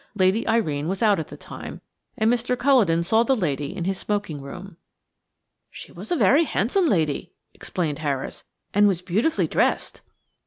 [0.15, 1.79] Lady Irene was out at the time,
[2.17, 2.57] and Mr.
[2.57, 4.77] Culledon saw the lady in his smoking room.
[5.69, 8.43] "She was a very handsome lady," explained Harris,
[8.73, 10.01] "and was beautifully dressed."